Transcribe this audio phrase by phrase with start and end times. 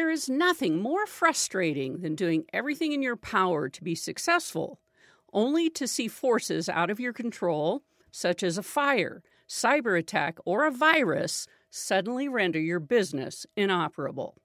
[0.00, 4.80] There is nothing more frustrating than doing everything in your power to be successful,
[5.30, 10.64] only to see forces out of your control, such as a fire, cyber attack, or
[10.64, 14.38] a virus, suddenly render your business inoperable.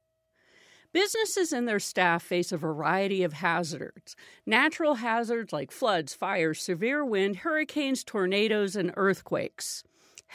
[0.92, 7.06] Businesses and their staff face a variety of hazards natural hazards like floods, fires, severe
[7.06, 9.86] wind, hurricanes, tornadoes, and earthquakes.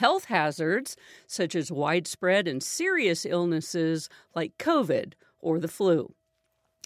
[0.01, 0.97] Health hazards,
[1.27, 6.15] such as widespread and serious illnesses like COVID or the flu.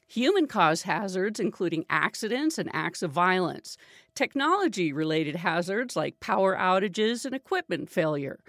[0.10, 3.78] Human caused hazards, including accidents and acts of violence.
[4.16, 8.42] Technology related hazards like power outages and equipment failure.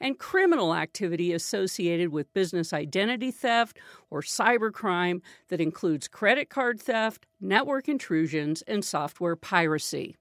[0.00, 7.26] And criminal activity associated with business identity theft or cybercrime that includes credit card theft,
[7.42, 10.16] network intrusions, and software piracy.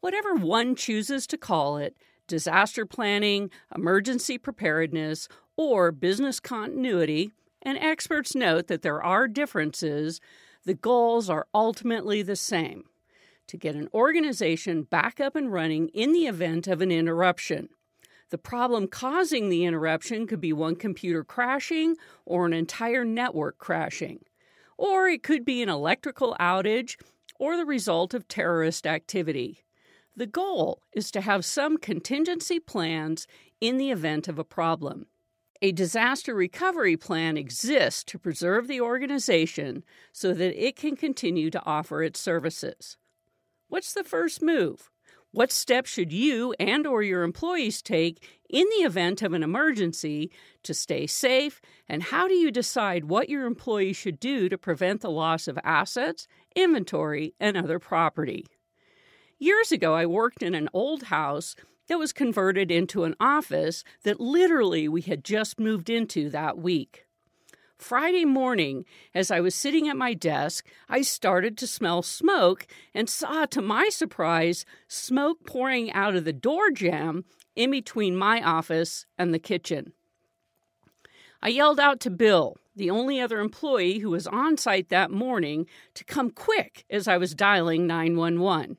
[0.00, 1.96] Whatever one chooses to call it,
[2.26, 10.20] disaster planning, emergency preparedness, or business continuity, and experts note that there are differences,
[10.64, 12.84] the goals are ultimately the same
[13.46, 17.68] to get an organization back up and running in the event of an interruption.
[18.30, 24.20] The problem causing the interruption could be one computer crashing or an entire network crashing.
[24.76, 26.96] Or it could be an electrical outage
[27.38, 29.63] or the result of terrorist activity.
[30.16, 33.26] The goal is to have some contingency plans
[33.60, 35.06] in the event of a problem.
[35.60, 41.64] A disaster recovery plan exists to preserve the organization so that it can continue to
[41.64, 42.96] offer its services.
[43.68, 44.90] What's the first move?
[45.32, 50.30] What steps should you and or your employees take in the event of an emergency
[50.62, 55.00] to stay safe and how do you decide what your employees should do to prevent
[55.00, 58.46] the loss of assets, inventory, and other property?
[59.38, 61.56] Years ago, I worked in an old house
[61.88, 67.06] that was converted into an office that literally we had just moved into that week.
[67.76, 68.84] Friday morning,
[69.14, 73.60] as I was sitting at my desk, I started to smell smoke and saw, to
[73.60, 77.24] my surprise, smoke pouring out of the door jamb
[77.56, 79.92] in between my office and the kitchen.
[81.42, 85.66] I yelled out to Bill, the only other employee who was on site that morning,
[85.94, 88.78] to come quick as I was dialing 911.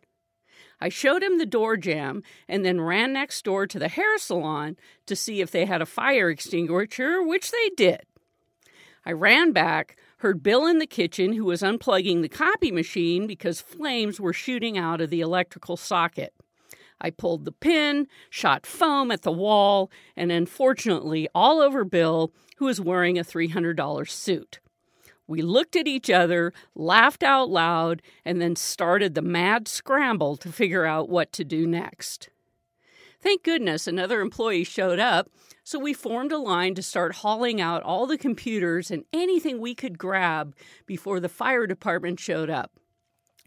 [0.79, 4.77] I showed him the door jamb and then ran next door to the hair salon
[5.05, 8.01] to see if they had a fire extinguisher, which they did.
[9.05, 13.61] I ran back, heard Bill in the kitchen who was unplugging the copy machine because
[13.61, 16.33] flames were shooting out of the electrical socket.
[16.99, 22.65] I pulled the pin, shot foam at the wall, and unfortunately all over Bill, who
[22.65, 24.59] was wearing a $300 suit.
[25.27, 30.51] We looked at each other, laughed out loud, and then started the mad scramble to
[30.51, 32.29] figure out what to do next.
[33.21, 35.31] Thank goodness another employee showed up,
[35.63, 39.73] so we formed a line to start hauling out all the computers and anything we
[39.73, 40.55] could grab
[40.85, 42.73] before the fire department showed up.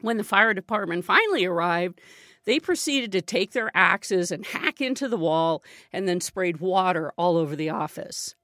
[0.01, 2.01] When the fire department finally arrived,
[2.45, 5.63] they proceeded to take their axes and hack into the wall
[5.93, 8.35] and then sprayed water all over the office.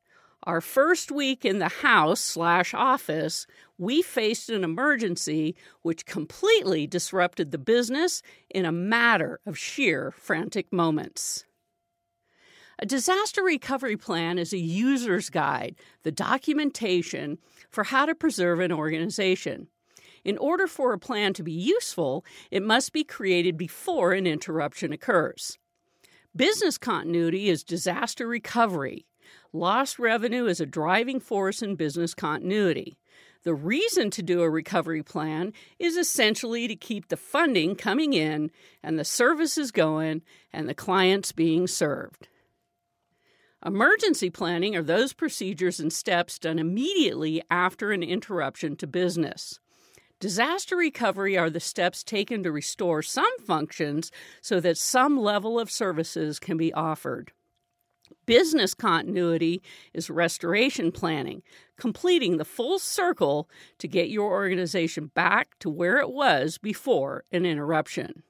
[0.44, 3.46] Our first week in the house slash office,
[3.78, 10.70] we faced an emergency which completely disrupted the business in a matter of sheer frantic
[10.70, 11.46] moments.
[12.78, 17.38] A disaster recovery plan is a user's guide, the documentation
[17.70, 19.68] for how to preserve an organization.
[20.24, 24.92] In order for a plan to be useful, it must be created before an interruption
[24.92, 25.58] occurs.
[26.36, 29.06] Business continuity is disaster recovery.
[29.54, 32.98] Lost revenue is a driving force in business continuity.
[33.44, 38.50] The reason to do a recovery plan is essentially to keep the funding coming in
[38.82, 40.22] and the services going
[40.52, 42.26] and the clients being served.
[43.64, 49.60] Emergency planning are those procedures and steps done immediately after an interruption to business.
[50.18, 54.10] Disaster recovery are the steps taken to restore some functions
[54.40, 57.30] so that some level of services can be offered.
[58.26, 59.62] Business continuity
[59.92, 61.42] is restoration planning,
[61.76, 63.48] completing the full circle
[63.78, 68.22] to get your organization back to where it was before an interruption.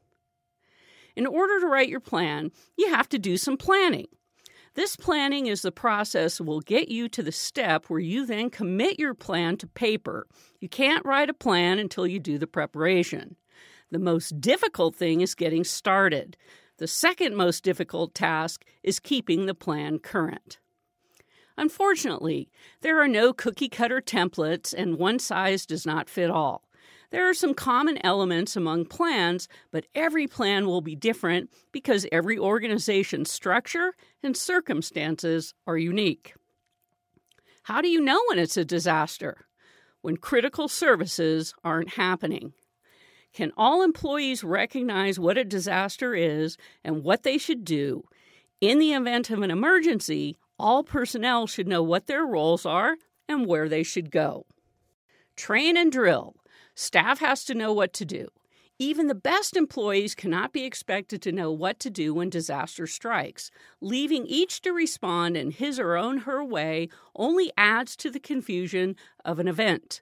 [1.16, 4.06] In order to write your plan, you have to do some planning.
[4.74, 8.50] This planning is the process that will get you to the step where you then
[8.50, 10.26] commit your plan to paper.
[10.58, 13.36] You can't write a plan until you do the preparation.
[13.92, 16.36] The most difficult thing is getting started.
[16.78, 20.58] The second most difficult task is keeping the plan current.
[21.56, 22.50] Unfortunately,
[22.80, 26.64] there are no cookie cutter templates and one size does not fit all.
[27.10, 32.36] There are some common elements among plans, but every plan will be different because every
[32.36, 36.34] organization's structure and circumstances are unique.
[37.62, 39.46] How do you know when it's a disaster?
[40.02, 42.52] When critical services aren't happening.
[43.34, 48.04] Can all employees recognize what a disaster is and what they should do?
[48.60, 52.96] In the event of an emergency, all personnel should know what their roles are
[53.28, 54.46] and where they should go.
[55.36, 56.36] Train and drill.
[56.76, 58.28] Staff has to know what to do.
[58.78, 63.50] Even the best employees cannot be expected to know what to do when disaster strikes.
[63.80, 68.94] Leaving each to respond in his or own her way only adds to the confusion
[69.24, 70.00] of an event.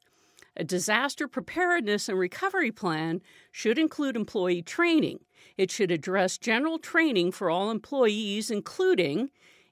[0.57, 5.21] A disaster preparedness and recovery plan should include employee training.
[5.57, 9.31] It should address general training for all employees, including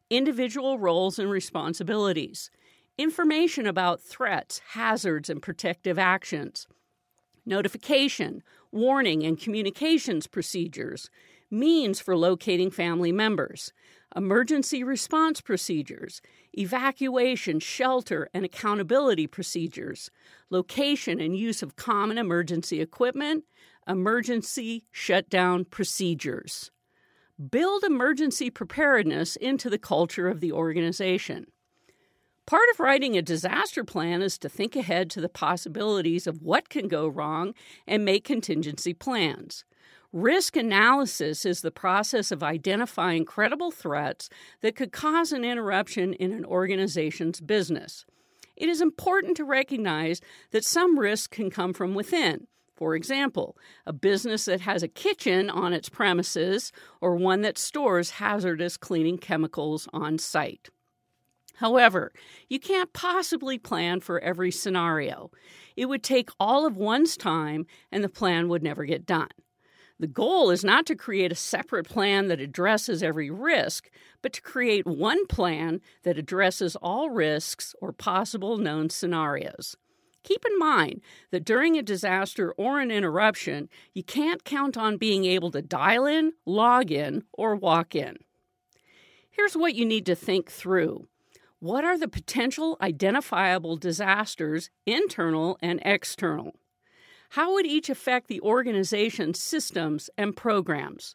[0.08, 2.50] individual roles and responsibilities,
[2.98, 6.66] information about threats, hazards, and protective actions
[7.46, 11.10] notification, warning, and communications procedures,
[11.50, 13.72] means for locating family members,
[14.16, 16.20] emergency response procedures,
[16.52, 20.10] evacuation, shelter, and accountability procedures,
[20.50, 23.44] location and use of common emergency equipment,
[23.88, 26.70] emergency shutdown procedures.
[27.50, 31.46] Build emergency preparedness into the culture of the organization.
[32.46, 36.68] Part of writing a disaster plan is to think ahead to the possibilities of what
[36.68, 37.54] can go wrong
[37.86, 39.64] and make contingency plans.
[40.12, 44.28] Risk analysis is the process of identifying credible threats
[44.60, 48.04] that could cause an interruption in an organization's business.
[48.56, 50.20] It is important to recognize
[50.50, 52.48] that some risks can come from within.
[52.74, 58.10] For example, a business that has a kitchen on its premises or one that stores
[58.10, 60.70] hazardous cleaning chemicals on site.
[61.56, 62.12] However,
[62.48, 65.30] you can't possibly plan for every scenario.
[65.76, 69.28] It would take all of one's time and the plan would never get done.
[70.00, 73.90] The goal is not to create a separate plan that addresses every risk,
[74.22, 79.76] but to create one plan that addresses all risks or possible known scenarios.
[80.22, 81.02] Keep in mind
[81.32, 86.06] that during a disaster or an interruption, you can't count on being able to dial
[86.06, 88.16] in, log in, or walk in.
[89.30, 91.08] Here's what you need to think through
[91.58, 96.54] what are the potential identifiable disasters, internal and external?
[97.34, 101.14] How would each affect the organization's systems and programs?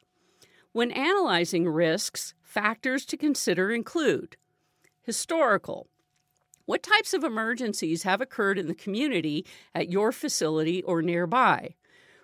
[0.71, 4.37] When analyzing risks, factors to consider include
[5.01, 5.89] historical.
[6.65, 11.75] What types of emergencies have occurred in the community at your facility or nearby?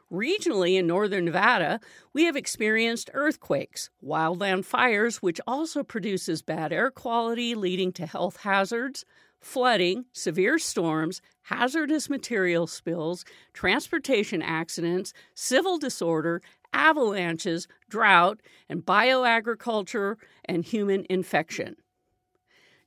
[0.09, 1.81] Regionally in northern Nevada,
[2.13, 8.37] we have experienced earthquakes, wildland fires, which also produces bad air quality leading to health
[8.37, 9.03] hazards,
[9.41, 16.41] flooding, severe storms, hazardous material spills, transportation accidents, civil disorder,
[16.73, 18.39] avalanches, drought,
[18.69, 20.15] and bioagriculture
[20.45, 21.75] and human infection.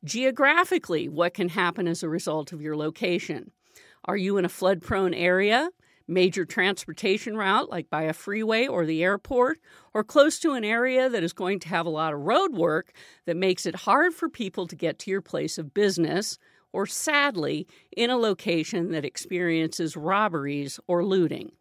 [0.05, 3.51] Geographically, what can happen as a result of your location?
[4.05, 5.71] Are you in a flood prone area?
[6.07, 9.59] Major transportation route, like by a freeway or the airport,
[9.93, 12.93] or close to an area that is going to have a lot of road work
[13.27, 16.39] that makes it hard for people to get to your place of business,
[16.73, 21.53] or sadly, in a location that experiences robberies or looting.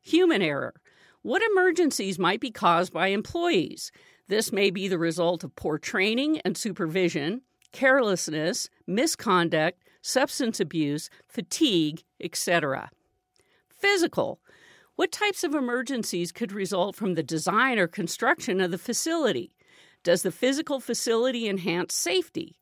[0.00, 0.74] Human error.
[1.22, 3.92] What emergencies might be caused by employees?
[4.28, 7.42] This may be the result of poor training and supervision,
[7.72, 12.90] carelessness, misconduct, substance abuse, fatigue, etc.
[13.78, 14.40] Physical.
[14.96, 19.52] What types of emergencies could result from the design or construction of the facility?
[20.02, 22.56] Does the physical facility enhance safety?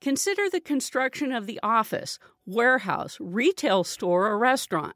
[0.00, 4.94] Consider the construction of the office, warehouse, retail store, or restaurant.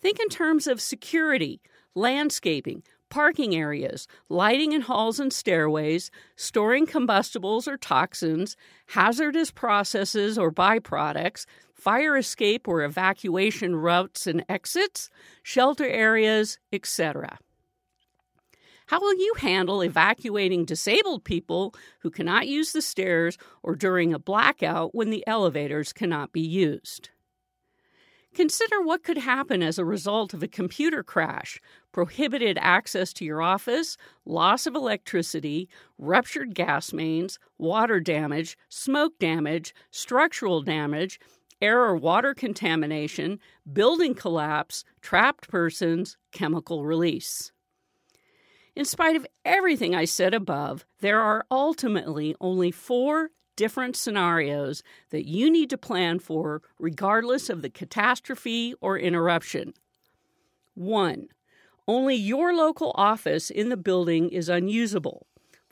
[0.00, 1.60] Think in terms of security,
[1.96, 8.56] landscaping, parking areas, lighting in halls and stairways, storing combustibles or toxins,
[8.86, 11.44] hazardous processes or byproducts,
[11.78, 15.08] fire escape or evacuation routes and exits,
[15.42, 17.38] shelter areas, etc.
[18.86, 24.18] How will you handle evacuating disabled people who cannot use the stairs or during a
[24.18, 27.10] blackout when the elevators cannot be used?
[28.34, 31.60] Consider what could happen as a result of a computer crash,
[31.92, 35.68] prohibited access to your office, loss of electricity,
[35.98, 41.18] ruptured gas mains, water damage, smoke damage, structural damage,
[41.60, 43.40] air or water contamination,
[43.72, 47.52] building collapse, trapped persons, chemical release.
[48.76, 55.26] In spite of everything I said above, there are ultimately only four different scenarios that
[55.26, 59.74] you need to plan for, regardless of the catastrophe or interruption.
[60.74, 61.26] 1.
[61.88, 65.26] Only your local office in the building is unusable.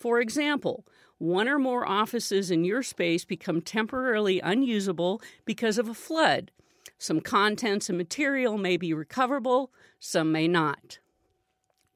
[0.07, 0.87] For example,
[1.19, 6.53] one or more offices in your space become temporarily unusable because of a flood.
[6.97, 11.01] Some contents and material may be recoverable, some may not.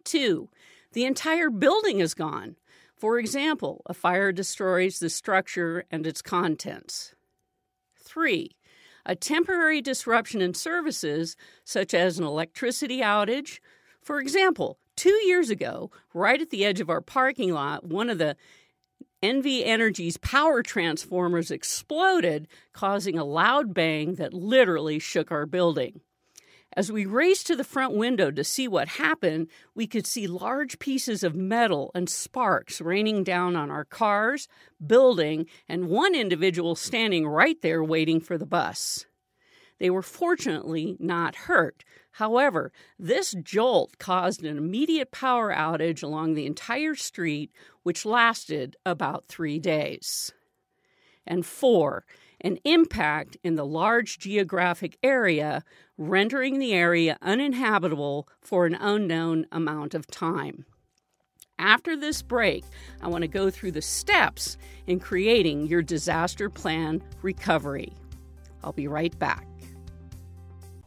[0.02, 0.48] 2.
[0.92, 2.56] The entire building is gone.
[2.96, 7.14] For example, a fire destroys the structure and its contents.
[7.96, 8.56] 3.
[9.06, 13.60] A temporary disruption in services, such as an electricity outage.
[14.02, 18.18] For example, two years ago, right at the edge of our parking lot, one of
[18.18, 18.36] the
[19.22, 26.02] NV Energy's power transformers exploded, causing a loud bang that literally shook our building.
[26.76, 30.78] As we raced to the front window to see what happened, we could see large
[30.78, 34.48] pieces of metal and sparks raining down on our cars,
[34.86, 39.06] building, and one individual standing right there waiting for the bus.
[39.80, 41.84] They were fortunately not hurt.
[42.12, 47.50] However, this jolt caused an immediate power outage along the entire street,
[47.82, 50.32] which lasted about three days.
[51.26, 52.04] And four,
[52.42, 55.64] an impact in the large geographic area,
[55.96, 60.66] rendering the area uninhabitable for an unknown amount of time.
[61.58, 62.64] After this break,
[63.00, 67.92] I want to go through the steps in creating your disaster plan recovery.
[68.62, 69.49] I'll be right back.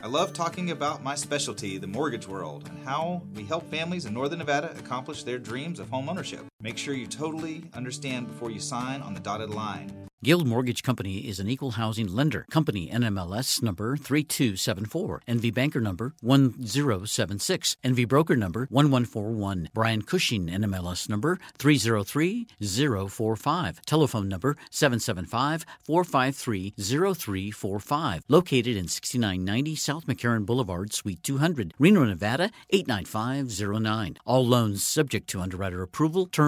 [0.00, 4.14] I love talking about my specialty, the mortgage world, and how we help families in
[4.14, 6.46] Northern Nevada accomplish their dreams of home ownership.
[6.60, 10.08] Make sure you totally understand before you sign on the dotted line.
[10.24, 12.44] Guild Mortgage Company is an equal housing lender.
[12.50, 19.68] Company NMLS number 3274, NV Banker number 1076, NV Broker number 1141.
[19.72, 23.86] Brian Cushing NMLS number 303045.
[23.86, 28.24] Telephone number 775 453 0345.
[28.26, 34.16] Located in 6990 South McCarran Boulevard, Suite 200, Reno, Nevada 89509.
[34.26, 36.26] All loans subject to underwriter approval.
[36.26, 36.47] Terms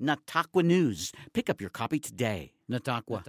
[0.00, 1.12] Nataqua News.
[1.32, 2.52] Pick up your copy today.
[2.70, 3.22] Nataqua.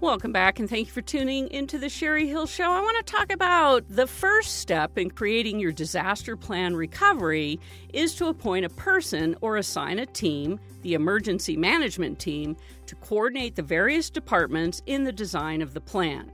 [0.00, 2.72] Welcome back, and thank you for tuning into the Sherry Hill Show.
[2.72, 7.60] I want to talk about the first step in creating your disaster plan recovery
[7.92, 13.54] is to appoint a person or assign a team, the emergency management team, to coordinate
[13.54, 16.32] the various departments in the design of the plan.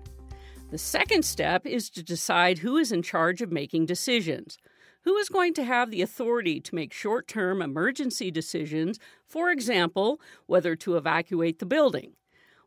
[0.71, 4.57] The second step is to decide who is in charge of making decisions.
[5.03, 10.21] Who is going to have the authority to make short term emergency decisions, for example,
[10.47, 12.13] whether to evacuate the building?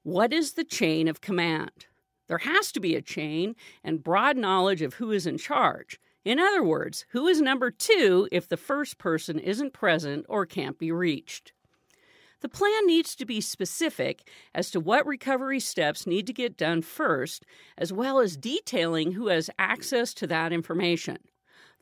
[0.03, 1.87] What is the chain of command?
[2.27, 5.99] There has to be a chain and broad knowledge of who is in charge.
[6.23, 10.77] In other words, who is number two if the first person isn't present or can't
[10.77, 11.51] be reached?
[12.39, 16.81] The plan needs to be specific as to what recovery steps need to get done
[16.81, 17.45] first,
[17.77, 21.17] as well as detailing who has access to that information.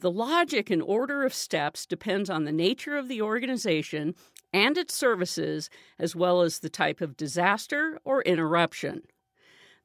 [0.02, 4.16] The logic and order of steps depends on the nature of the organization
[4.54, 9.02] and its services, as well as the type of disaster or interruption.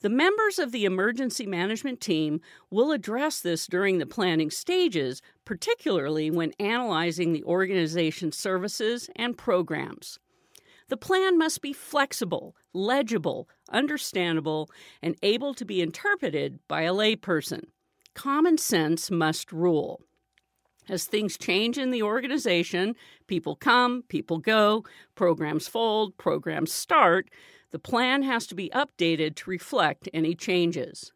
[0.02, 2.40] The members of the emergency management team
[2.70, 10.20] will address this during the planning stages, particularly when analyzing the organization's services and programs.
[10.88, 14.70] The plan must be flexible, legible, understandable,
[15.02, 17.64] and able to be interpreted by a layperson.
[18.14, 20.00] Common sense must rule.
[20.88, 22.94] As things change in the organization,
[23.26, 27.28] people come, people go, programs fold, programs start,
[27.70, 31.12] the plan has to be updated to reflect any changes.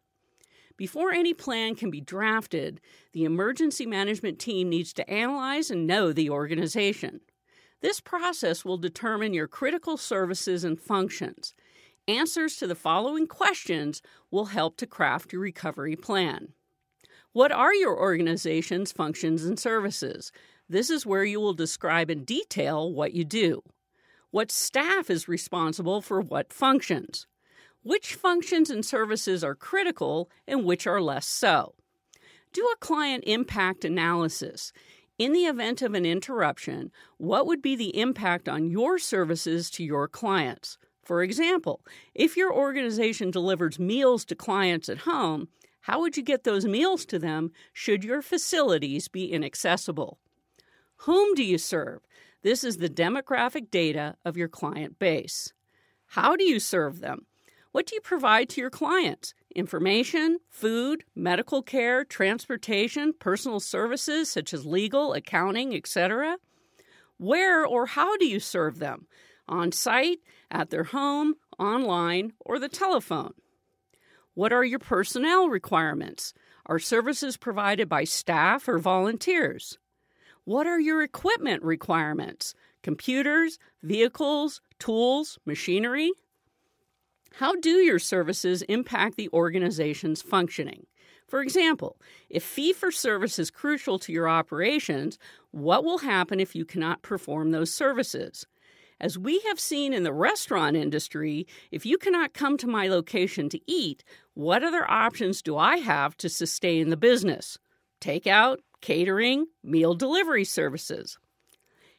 [0.75, 2.81] Before any plan can be drafted,
[3.13, 7.21] the emergency management team needs to analyze and know the organization.
[7.81, 11.53] This process will determine your critical services and functions.
[12.07, 14.01] Answers to the following questions
[14.31, 16.53] will help to craft your recovery plan.
[17.39, 20.33] What are your organization's functions and services?
[20.67, 23.63] This is where you will describe in detail what you do.
[24.29, 27.27] What staff is responsible for what functions?
[27.81, 31.75] Which functions and services are critical and which are less so?
[32.51, 34.73] Do a client impact analysis.
[35.17, 39.83] In the event of an interruption, what would be the impact on your services to
[39.85, 40.77] your clients?
[41.05, 45.47] For example, if your organization delivers meals to clients at home,
[45.81, 50.19] how would you get those meals to them should your facilities be inaccessible?
[51.03, 52.01] Whom do you serve?
[52.41, 55.53] This is the demographic data of your client base.
[56.07, 57.25] How do you serve them?
[57.71, 59.33] What do you provide to your clients?
[59.55, 66.37] Information, food, medical care, transportation, personal services such as legal, accounting, etc.
[67.17, 69.07] Where or how do you serve them?
[69.47, 70.19] On site,
[70.51, 73.33] at their home, online, or the telephone?
[74.33, 76.33] What are your personnel requirements?
[76.65, 79.77] Are services provided by staff or volunteers?
[80.45, 82.53] What are your equipment requirements?
[82.83, 86.11] Computers, vehicles, tools, machinery?
[87.33, 90.85] How do your services impact the organization's functioning?
[91.27, 91.97] For example,
[92.29, 95.19] if fee for service is crucial to your operations,
[95.51, 98.47] what will happen if you cannot perform those services?
[99.01, 103.47] As we have seen in the restaurant industry, if you cannot come to my location
[103.49, 107.57] to eat, what other options do I have to sustain the business?
[108.01, 111.17] Takeout, catering, meal delivery services.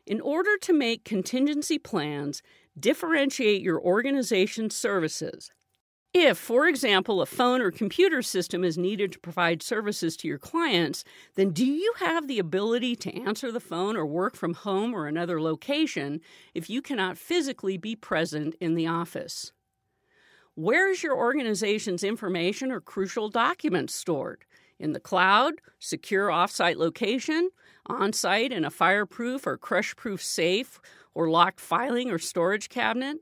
[0.06, 2.42] In order to make contingency plans,
[2.78, 5.50] differentiate your organization's services.
[6.12, 10.38] If, for example, a phone or computer system is needed to provide services to your
[10.38, 11.04] clients,
[11.36, 15.06] then do you have the ability to answer the phone or work from home or
[15.06, 16.20] another location
[16.52, 19.52] if you cannot physically be present in the office?
[20.56, 24.44] Where is your organization's information or crucial documents stored?
[24.80, 27.50] in the cloud, secure offsite location,
[27.86, 30.80] on site in a fireproof or crush proof safe
[31.14, 33.18] or locked filing or storage cabinet.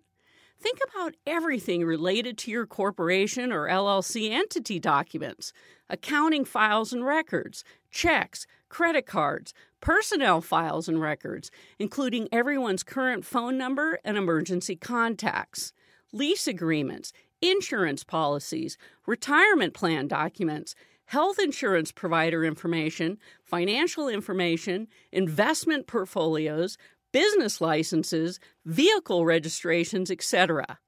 [0.61, 5.53] Think about everything related to your corporation or LLC entity documents,
[5.89, 13.57] accounting files and records, checks, credit cards, personnel files and records, including everyone's current phone
[13.57, 15.73] number and emergency contacts,
[16.13, 26.77] lease agreements, insurance policies, retirement plan documents, health insurance provider information, financial information, investment portfolios,
[27.13, 30.79] business licenses, vehicle registrations, etc.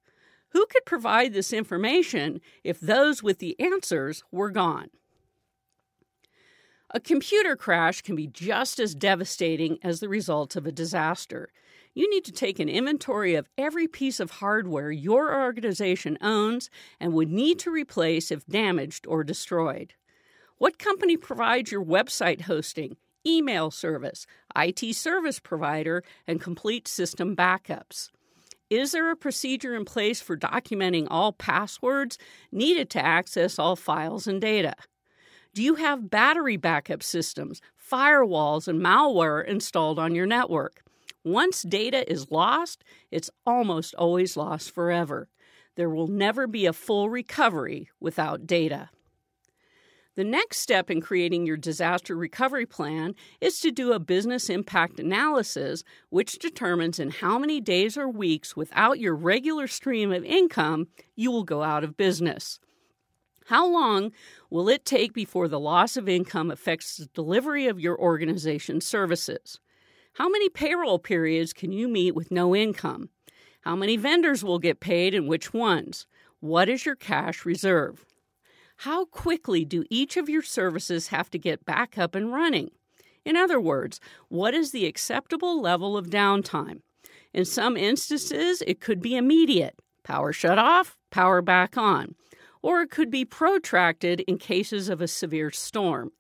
[0.51, 4.91] Who could provide this information if those with the answers were gone?
[6.93, 11.51] A computer crash can be just as devastating as the result of a disaster.
[11.95, 17.13] You need to take an inventory of every piece of hardware your organization owns and
[17.13, 19.95] would need to replace if damaged or destroyed.
[20.59, 28.11] What company provides your website hosting, email service, IT service provider, and complete system backups?
[28.71, 32.19] Is there a procedure in place for documenting all passwords
[32.53, 34.75] needed to access all files and data?
[35.53, 40.85] Do you have battery backup systems, firewalls, and malware installed on your network?
[41.25, 45.29] Once data is lost, it's almost always lost forever.
[45.75, 48.91] There will never be a full recovery without data.
[50.17, 54.99] The next step in creating your disaster recovery plan is to do a business impact
[54.99, 60.89] analysis, which determines in how many days or weeks without your regular stream of income
[61.15, 62.59] you will go out of business.
[63.47, 64.11] How long
[64.51, 69.61] will it take before the loss of income affects the delivery of your organization's services?
[70.15, 73.11] How many payroll periods can you meet with no income?
[73.61, 76.07] How many vendors will get paid and which ones?
[76.41, 78.05] What is your cash reserve?
[78.85, 82.71] How quickly do each of your services have to get back up and running?
[83.27, 86.81] In other words, what is the acceptable level of downtime?
[87.35, 92.15] In some instances, it could be immediate power shut off, power back on,
[92.63, 96.13] or it could be protracted in cases of a severe storm.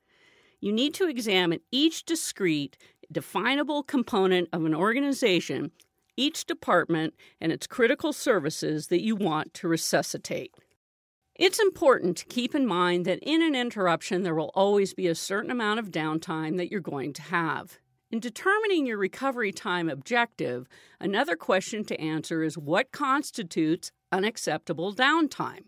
[0.61, 2.77] You need to examine each discrete,
[3.11, 5.71] definable component of an organization,
[6.15, 10.55] each department, and its critical services that you want to resuscitate.
[11.41, 15.15] It's important to keep in mind that in an interruption, there will always be a
[15.15, 17.79] certain amount of downtime that you're going to have.
[18.11, 20.69] In determining your recovery time objective,
[21.01, 25.63] another question to answer is what constitutes unacceptable downtime?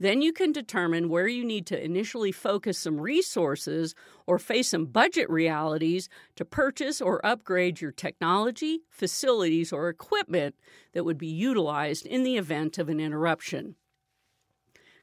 [0.00, 3.94] Then you can determine where you need to initially focus some resources
[4.26, 10.54] or face some budget realities to purchase or upgrade your technology, facilities, or equipment
[10.94, 13.76] that would be utilized in the event of an interruption.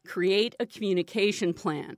[0.05, 1.97] Create a communication plan.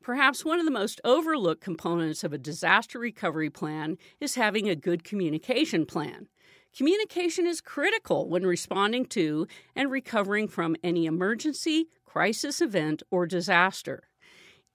[0.00, 4.76] Perhaps one of the most overlooked components of a disaster recovery plan is having a
[4.76, 6.28] good communication plan.
[6.76, 14.08] Communication is critical when responding to and recovering from any emergency, crisis event, or disaster.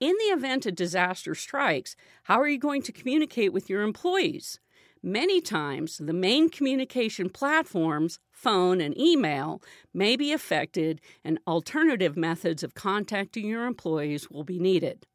[0.00, 4.60] In the event a disaster strikes, how are you going to communicate with your employees?
[5.06, 9.60] Many times, the main communication platforms, phone and email,
[9.92, 15.06] may be affected, and alternative methods of contacting your employees will be needed.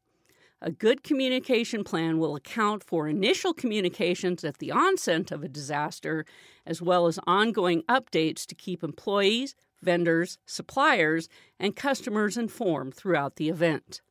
[0.62, 6.24] A good communication plan will account for initial communications at the onset of a disaster,
[6.64, 13.48] as well as ongoing updates to keep employees, vendors, suppliers, and customers informed throughout the
[13.48, 14.02] event.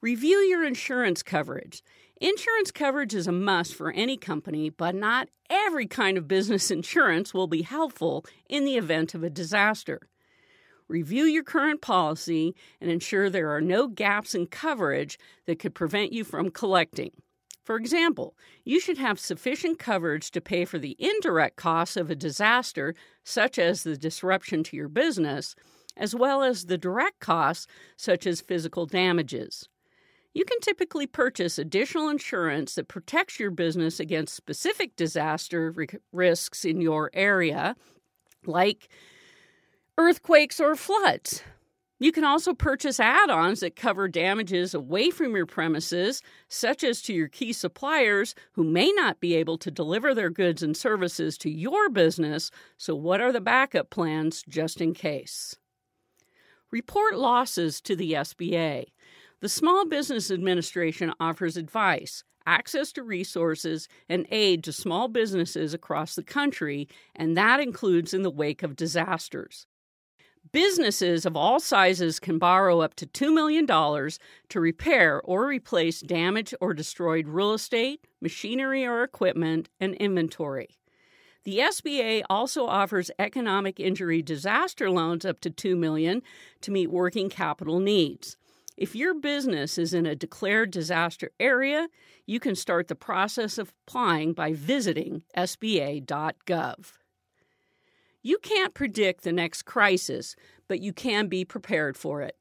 [0.00, 1.82] Review your insurance coverage.
[2.22, 7.32] Insurance coverage is a must for any company, but not every kind of business insurance
[7.32, 10.00] will be helpful in the event of a disaster.
[10.86, 16.12] Review your current policy and ensure there are no gaps in coverage that could prevent
[16.12, 17.12] you from collecting.
[17.64, 22.14] For example, you should have sufficient coverage to pay for the indirect costs of a
[22.14, 25.54] disaster, such as the disruption to your business,
[25.96, 29.69] as well as the direct costs, such as physical damages.
[30.32, 35.74] You can typically purchase additional insurance that protects your business against specific disaster
[36.12, 37.74] risks in your area,
[38.46, 38.88] like
[39.98, 41.42] earthquakes or floods.
[41.98, 47.02] You can also purchase add ons that cover damages away from your premises, such as
[47.02, 51.36] to your key suppliers who may not be able to deliver their goods and services
[51.38, 52.50] to your business.
[52.78, 55.56] So, what are the backup plans just in case?
[56.70, 58.86] Report losses to the SBA.
[59.40, 66.14] The Small Business Administration offers advice, access to resources, and aid to small businesses across
[66.14, 69.66] the country, and that includes in the wake of disasters.
[70.52, 76.54] Businesses of all sizes can borrow up to $2 million to repair or replace damaged
[76.60, 80.68] or destroyed real estate, machinery or equipment, and inventory.
[81.44, 86.20] The SBA also offers economic injury disaster loans up to $2 million
[86.60, 88.36] to meet working capital needs.
[88.76, 91.88] If your business is in a declared disaster area,
[92.26, 96.92] you can start the process of applying by visiting sba.gov.
[98.22, 100.36] You can't predict the next crisis,
[100.68, 102.36] but you can be prepared for it.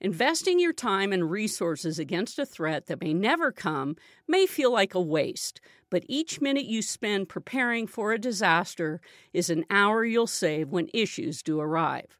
[0.00, 3.96] Investing your time and resources against a threat that may never come
[4.28, 5.60] may feel like a waste,
[5.90, 9.00] but each minute you spend preparing for a disaster
[9.32, 12.18] is an hour you'll save when issues do arrive.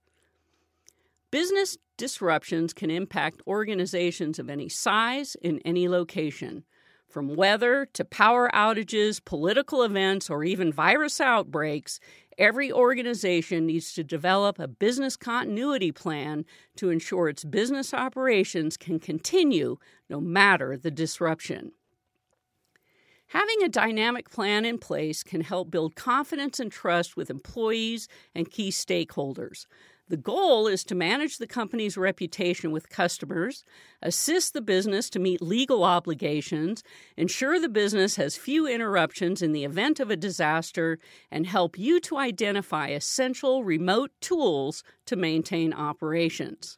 [1.37, 6.64] Business disruptions can impact organizations of any size in any location.
[7.11, 12.01] From weather to power outages, political events, or even virus outbreaks,
[12.38, 16.46] Every organization needs to develop a business continuity plan
[16.77, 19.77] to ensure its business operations can continue
[20.09, 21.72] no matter the disruption.
[23.29, 28.51] Having a dynamic plan in place can help build confidence and trust with employees and
[28.51, 29.66] key stakeholders.
[30.09, 33.64] The goal is to manage the company's reputation with customers,
[34.01, 36.85] assist the business to meet legal obligations,
[37.16, 41.99] ensure the business has few interruptions in the event of a disaster, and help you
[42.01, 46.77] to identify essential remote tools to maintain operations.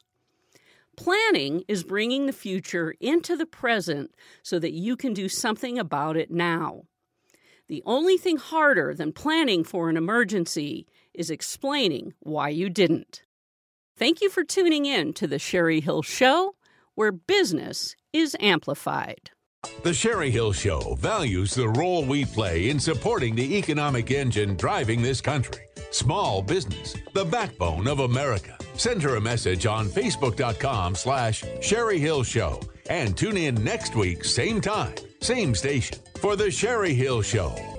[0.97, 6.17] Planning is bringing the future into the present so that you can do something about
[6.17, 6.85] it now.
[7.67, 13.23] The only thing harder than planning for an emergency is explaining why you didn't.
[13.97, 16.55] Thank you for tuning in to The Sherry Hill Show,
[16.95, 19.31] where business is amplified.
[19.83, 25.01] The Sherry Hill Show values the role we play in supporting the economic engine driving
[25.01, 25.63] this country.
[25.91, 28.57] Small business, the backbone of America.
[28.75, 34.25] Send her a message on Facebook.com slash Sherry Hill Show And tune in next week,
[34.25, 37.78] same time, same station, for The Sherry Hill Show.